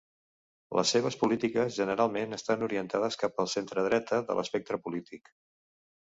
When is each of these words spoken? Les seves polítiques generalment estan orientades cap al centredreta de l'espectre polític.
Les 0.77 0.91
seves 0.93 1.17
polítiques 1.23 1.75
generalment 1.81 2.33
estan 2.37 2.67
orientades 2.67 3.17
cap 3.25 3.43
al 3.43 3.51
centredreta 3.55 4.19
de 4.31 4.39
l'espectre 4.39 4.79
polític. 4.87 5.31